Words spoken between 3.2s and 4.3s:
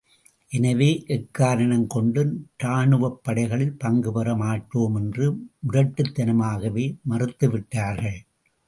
படைகளில் பங்கு பெற